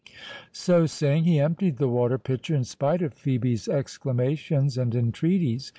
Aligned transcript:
So 0.51 0.87
saying, 0.87 1.25
he 1.25 1.39
emptied 1.39 1.77
the 1.77 1.87
water 1.87 2.17
pitcher, 2.17 2.55
in 2.55 2.63
spite 2.63 3.03
of 3.03 3.13
Phœbe's 3.13 3.67
exclamations 3.67 4.75
and 4.75 4.95
entreaties. 4.95 5.69